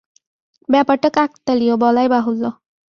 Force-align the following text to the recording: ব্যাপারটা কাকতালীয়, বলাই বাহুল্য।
ব্যাপারটা 0.69 1.09
কাকতালীয়, 1.09 1.75
বলাই 1.77 2.07
বাহুল্য। 2.13 2.43